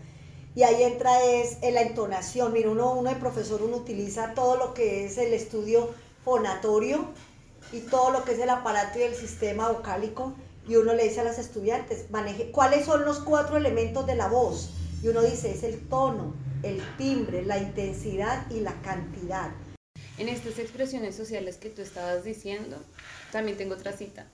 Y 0.54 0.62
ahí 0.62 0.84
entra 0.84 1.24
es 1.24 1.58
en 1.62 1.74
la 1.74 1.82
entonación. 1.82 2.52
Mira, 2.52 2.70
uno, 2.70 2.94
uno 2.94 3.10
de 3.10 3.16
profesor, 3.16 3.62
uno 3.62 3.78
utiliza 3.78 4.32
todo 4.34 4.56
lo 4.58 4.74
que 4.74 5.06
es 5.06 5.18
el 5.18 5.32
estudio 5.34 5.90
fonatorio 6.24 7.08
y 7.72 7.80
todo 7.80 8.12
lo 8.12 8.24
que 8.24 8.32
es 8.32 8.38
el 8.38 8.50
aparato 8.50 9.00
y 9.00 9.02
el 9.02 9.16
sistema 9.16 9.72
vocálico 9.72 10.34
y 10.68 10.76
uno 10.76 10.94
le 10.94 11.02
dice 11.02 11.20
a 11.20 11.24
los 11.24 11.38
estudiantes, 11.38 12.10
maneje, 12.10 12.52
¿cuáles 12.52 12.86
son 12.86 13.04
los 13.04 13.18
cuatro 13.18 13.56
elementos 13.56 14.06
de 14.06 14.14
la 14.14 14.28
voz? 14.28 14.70
Y 15.02 15.08
uno 15.08 15.22
dice, 15.22 15.50
es 15.50 15.64
el 15.64 15.80
tono, 15.88 16.34
el 16.68 16.82
timbre, 16.96 17.44
la 17.44 17.58
intensidad 17.58 18.50
y 18.50 18.60
la 18.60 18.80
cantidad. 18.82 19.52
En 20.18 20.28
estas 20.28 20.58
expresiones 20.58 21.14
sociales 21.14 21.56
que 21.56 21.70
tú 21.70 21.82
estabas 21.82 22.24
diciendo, 22.24 22.76
también 23.32 23.56
tengo 23.56 23.74
otra 23.74 23.92
cita 23.92 24.26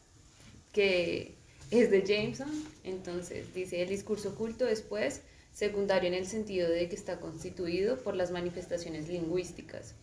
que 0.73 1.35
es 1.71 1.91
de 1.91 2.03
Jameson. 2.03 2.51
Entonces 2.85 3.53
dice, 3.55 3.83
el 3.83 3.89
discurso 3.89 4.31
oculto 4.31 4.67
es 4.67 4.83
pues 4.83 5.23
secundario 5.53 6.09
en 6.09 6.15
el 6.15 6.27
sentido 6.27 6.69
de 6.71 6.89
que 6.89 6.97
está 6.97 7.21
constituido 7.21 7.99
por 7.99 8.15
las 8.15 8.31
manifestaciones 8.31 9.09
lingüísticas, 9.09 9.95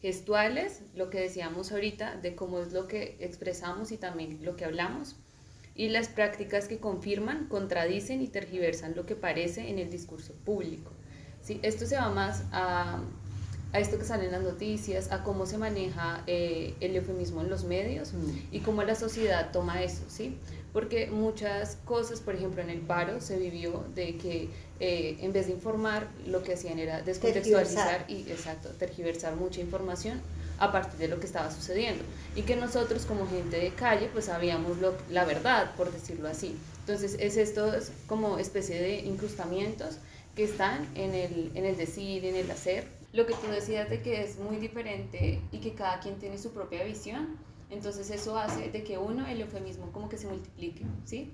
gestuales, 0.00 0.80
lo 0.94 1.10
que 1.10 1.20
decíamos 1.20 1.72
ahorita, 1.72 2.16
de 2.16 2.34
cómo 2.34 2.60
es 2.60 2.72
lo 2.72 2.88
que 2.88 3.16
expresamos 3.20 3.92
y 3.92 3.98
también 3.98 4.38
lo 4.42 4.56
que 4.56 4.64
hablamos, 4.64 5.16
y 5.74 5.88
las 5.90 6.08
prácticas 6.08 6.68
que 6.68 6.78
confirman, 6.78 7.48
contradicen 7.48 8.22
y 8.22 8.28
tergiversan 8.28 8.96
lo 8.96 9.04
que 9.04 9.16
parece 9.16 9.68
en 9.68 9.78
el 9.78 9.90
discurso 9.90 10.32
público. 10.44 10.92
¿Sí? 11.46 11.60
Esto 11.62 11.86
se 11.86 11.96
va 11.96 12.10
más 12.10 12.42
a 12.52 12.98
a 13.72 13.80
esto 13.80 13.98
que 13.98 14.04
sale 14.04 14.26
en 14.26 14.32
las 14.32 14.42
noticias, 14.42 15.10
a 15.12 15.22
cómo 15.22 15.46
se 15.46 15.58
maneja 15.58 16.22
eh, 16.26 16.74
el 16.80 16.96
eufemismo 16.96 17.40
en 17.42 17.50
los 17.50 17.64
medios 17.64 18.12
mm. 18.12 18.54
y 18.54 18.60
cómo 18.60 18.82
la 18.82 18.94
sociedad 18.94 19.50
toma 19.52 19.82
eso, 19.82 20.02
¿sí? 20.08 20.38
Porque 20.72 21.08
muchas 21.10 21.78
cosas, 21.84 22.20
por 22.20 22.34
ejemplo, 22.34 22.62
en 22.62 22.70
el 22.70 22.80
paro 22.80 23.20
se 23.20 23.38
vivió 23.38 23.84
de 23.94 24.16
que 24.18 24.50
eh, 24.78 25.16
en 25.20 25.32
vez 25.32 25.46
de 25.46 25.54
informar, 25.54 26.08
lo 26.26 26.42
que 26.42 26.52
hacían 26.52 26.78
era 26.78 27.02
descontextualizar 27.02 28.04
y, 28.08 28.30
exacto, 28.30 28.68
tergiversar 28.70 29.36
mucha 29.36 29.60
información 29.60 30.20
a 30.58 30.72
partir 30.72 30.98
de 30.98 31.08
lo 31.08 31.18
que 31.18 31.26
estaba 31.26 31.50
sucediendo. 31.50 32.02
Y 32.34 32.42
que 32.42 32.56
nosotros 32.56 33.06
como 33.06 33.26
gente 33.26 33.58
de 33.58 33.70
calle, 33.70 34.10
pues 34.12 34.26
sabíamos 34.26 34.78
lo, 34.78 34.94
la 35.10 35.24
verdad, 35.24 35.74
por 35.76 35.92
decirlo 35.92 36.28
así. 36.28 36.56
Entonces, 36.80 37.16
es 37.18 37.36
esto 37.36 37.74
es 37.74 37.90
como 38.06 38.38
especie 38.38 38.80
de 38.80 39.00
incrustamientos 39.00 39.98
que 40.36 40.44
están 40.44 40.86
en 40.94 41.14
el, 41.14 41.50
en 41.54 41.64
el 41.64 41.76
decir, 41.76 42.24
en 42.24 42.36
el 42.36 42.48
hacer, 42.50 42.86
lo 43.12 43.26
que 43.26 43.32
tú 43.32 43.48
decías 43.50 43.88
de 43.88 44.02
que 44.02 44.22
es 44.22 44.38
muy 44.38 44.56
diferente 44.58 45.40
y 45.50 45.58
que 45.58 45.72
cada 45.74 45.98
quien 46.00 46.18
tiene 46.18 46.36
su 46.38 46.52
propia 46.52 46.84
visión, 46.84 47.38
entonces 47.70 48.10
eso 48.10 48.38
hace 48.38 48.70
de 48.70 48.84
que 48.84 48.98
uno, 48.98 49.26
el 49.26 49.40
eufemismo 49.40 49.90
como 49.92 50.08
que 50.08 50.18
se 50.18 50.28
multiplique, 50.28 50.84
¿sí? 51.04 51.32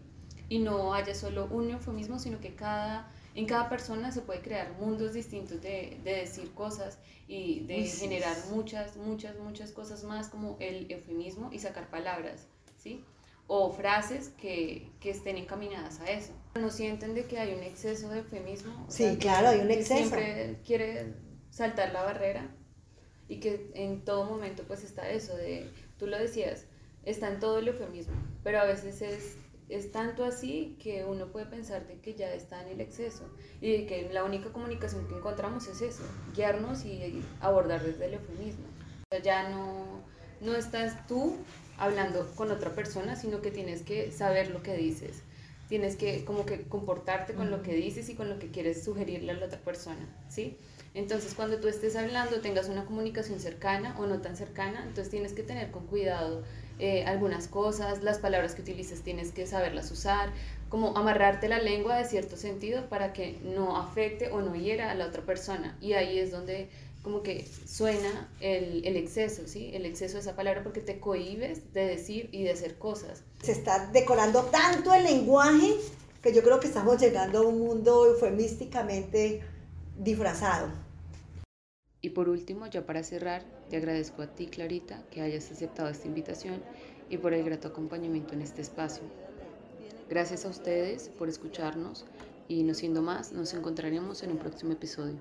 Y 0.49 0.61
no 0.61 0.94
haya 0.94 1.14
solo 1.14 1.49
un 1.50 1.71
eufemismo, 1.71 2.18
sino 2.18 2.40
que 2.40 2.54
cada 2.54 3.11
En 3.35 3.47
cada 3.47 3.68
persona 3.71 4.12
se 4.12 4.21
puede 4.21 4.40
crear 4.42 4.73
mundos 4.78 5.14
distintos 5.14 5.62
de, 5.62 5.99
de 6.04 6.12
decir 6.16 6.52
cosas 6.52 6.99
y 7.26 7.61
de 7.61 7.87
generar 7.87 8.37
muchas, 8.50 8.97
muchas, 8.97 9.38
muchas 9.38 9.73
cosas 9.73 10.04
más 10.04 10.28
como 10.28 10.56
el 10.61 10.90
eufemismo 10.90 11.50
y 11.50 11.59
sacar 11.59 11.88
palabras, 11.88 12.47
¿sí? 12.76 13.02
O 13.47 13.71
frases 13.71 14.31
que, 14.41 14.91
que 15.01 15.11
estén 15.11 15.37
encaminadas 15.37 16.01
a 16.01 16.11
eso. 16.11 16.33
¿No 16.55 16.71
sienten 16.71 17.15
de 17.15 17.27
que 17.27 17.39
hay 17.39 17.55
un 17.55 17.63
exceso 17.63 18.09
de 18.09 18.21
eufemismo? 18.21 18.87
sí, 18.89 19.17
claro, 19.19 19.49
hay 19.49 19.61
un 19.61 19.71
exceso. 19.71 19.99
Siempre 20.01 20.59
quiere 20.65 21.15
saltar 21.51 21.93
la 21.93 22.03
barrera 22.03 22.51
y 23.29 23.41
que 23.41 23.71
en 23.75 24.05
todo 24.05 24.25
momento 24.25 24.65
pues 24.67 24.85
está 24.85 25.09
eso 25.11 25.37
de, 25.37 25.71
tú 25.99 26.07
lo 26.07 26.19
decías, 26.19 26.67
está 27.05 27.29
en 27.29 27.41
todo 27.41 27.59
el 27.59 27.69
eufemismo, 27.69 28.15
pero 28.43 28.61
a 28.61 28.65
veces 28.65 29.01
es, 29.03 29.37
es 29.69 29.91
tanto 29.91 30.25
así 30.25 30.77
que 30.83 31.05
uno 31.05 31.27
puede 31.29 31.47
pensar 31.47 31.87
de 31.87 31.99
que 32.01 32.15
ya 32.15 32.33
está 32.33 32.63
en 32.63 32.69
el 32.69 32.81
exceso 32.81 33.25
y 33.61 33.73
de 33.73 33.87
que 33.87 34.11
la 34.13 34.25
única 34.25 34.53
comunicación 34.53 35.09
que 35.09 35.15
encontramos 35.15 35.67
es 35.67 35.81
eso, 35.81 36.03
guiarnos 36.35 36.85
y 36.85 37.23
abordar 37.41 37.83
desde 37.83 38.07
el 38.07 38.15
eufemismo. 38.15 38.65
Ya 39.23 39.49
no, 39.49 40.03
no 40.41 40.55
estás 40.55 41.07
tú 41.07 41.37
hablando 41.83 42.31
con 42.37 42.51
otra 42.51 42.71
persona, 42.71 43.17
sino 43.17 43.43
que 43.43 43.51
tienes 43.51 43.83
que 43.83 44.12
saber 44.12 44.51
lo 44.51 44.62
que 44.62 44.77
dices. 44.77 45.23
Tienes 45.69 45.97
que 45.97 46.25
como 46.25 46.47
que 46.47 46.62
comportarte 46.62 47.35
con 47.35 47.51
lo 47.51 47.62
que 47.62 47.75
dices 47.75 48.09
y 48.09 48.15
con 48.15 48.29
lo 48.29 48.39
que 48.39 48.51
quieres 48.51 48.85
sugerirle 48.85 49.33
a 49.33 49.35
la 49.35 49.47
otra 49.47 49.59
persona, 49.59 50.07
¿sí? 50.29 50.57
Entonces, 50.95 51.35
cuando 51.35 51.57
tú 51.59 51.69
estés 51.69 51.97
hablando, 51.97 52.41
tengas 52.41 52.69
una 52.69 52.85
comunicación 52.85 53.41
cercana 53.41 53.97
o 53.99 54.07
no 54.07 54.21
tan 54.21 54.37
cercana, 54.37 54.81
entonces 54.81 55.09
tienes 55.11 55.33
que 55.33 55.43
tener 55.43 55.71
con 55.71 55.87
cuidado 55.87 56.43
eh, 56.79 57.05
algunas 57.05 57.49
cosas, 57.49 58.03
las 58.03 58.19
palabras 58.19 58.55
que 58.55 58.62
utilices 58.62 59.03
tienes 59.03 59.33
que 59.33 59.47
saberlas 59.47 59.91
usar, 59.91 60.31
como 60.69 60.97
amarrarte 60.97 61.49
la 61.49 61.59
lengua 61.59 61.97
de 61.97 62.05
cierto 62.05 62.37
sentido 62.37 62.89
para 62.89 63.12
que 63.12 63.39
no 63.43 63.77
afecte 63.77 64.31
o 64.31 64.43
no 64.43 64.55
hiera 64.55 64.91
a 64.91 64.95
la 64.95 65.07
otra 65.07 65.23
persona. 65.23 65.77
Y 65.81 65.95
ahí 65.95 66.19
es 66.19 66.31
donde 66.31 66.69
como 67.02 67.23
que 67.23 67.49
suena 67.66 68.30
el, 68.40 68.87
el, 68.87 68.97
exceso, 68.97 69.42
¿sí? 69.47 69.71
El 69.75 69.87
exceso 69.87 70.14
de 70.14 70.21
esa 70.21 70.37
palabra 70.37 70.62
porque 70.62 70.80
te 70.80 71.00
cohibes 71.00 71.73
de 71.73 71.85
decir 71.87 72.28
y 72.32 72.44
de 72.44 72.52
hacer 72.52 72.78
cosas. 72.78 73.25
Se 73.42 73.52
está 73.52 73.90
decorando 73.92 74.42
tanto 74.44 74.94
el 74.94 75.04
lenguaje 75.04 75.75
que 76.23 76.32
yo 76.32 76.42
creo 76.42 76.61
que 76.61 76.68
estamos 76.68 77.00
llegando 77.00 77.40
a 77.40 77.47
un 77.47 77.59
mundo 77.59 78.06
eufemísticamente 78.06 79.42
disfrazado. 79.99 80.68
Y 82.00 82.11
por 82.11 82.28
último, 82.28 82.66
ya 82.66 82.87
para 82.87 83.02
cerrar, 83.02 83.44
te 83.68 83.76
agradezco 83.76 84.23
a 84.23 84.26
ti, 84.28 84.47
Clarita, 84.47 85.02
que 85.11 85.21
hayas 85.21 85.50
aceptado 85.50 85.88
esta 85.88 86.06
invitación 86.06 86.62
y 87.11 87.18
por 87.18 87.35
el 87.35 87.44
grato 87.44 87.68
acompañamiento 87.68 88.35
en 88.35 88.42
este 88.42 88.62
espacio. 88.62 89.02
Gracias 90.09 90.44
a 90.44 90.49
ustedes 90.49 91.09
por 91.09 91.28
escucharnos 91.28 92.04
y 92.49 92.62
no 92.64 92.75
siendo 92.75 93.02
más, 93.02 93.32
nos 93.32 93.54
encontraremos 93.54 94.23
en 94.23 94.32
un 94.32 94.38
próximo 94.38 94.73
episodio. 94.73 95.18